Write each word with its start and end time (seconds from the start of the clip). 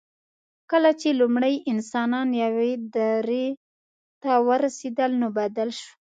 کله 0.71 0.91
چې 1.01 1.09
لومړي 1.19 1.55
انسانان 1.71 2.29
یوې 2.43 2.71
درې 2.97 3.45
ته 4.21 4.31
ورسېدل، 4.47 5.11
نو 5.21 5.27
بدل 5.39 5.69
شو. 5.79 5.89